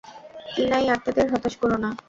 [0.53, 1.89] কিনাই, আত্মাদের হতাশ করো না।